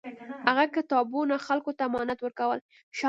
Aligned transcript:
هغه 0.47 0.63
کتابونه 0.75 1.35
خلکو 1.47 1.71
ته 1.77 1.81
امانت 1.87 2.19
ورکول. 2.21 2.59